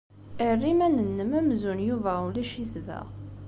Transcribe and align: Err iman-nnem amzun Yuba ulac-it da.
Err 0.47 0.61
iman-nnem 0.71 1.31
amzun 1.39 1.79
Yuba 1.89 2.11
ulac-it 2.27 2.73
da. 2.87 3.01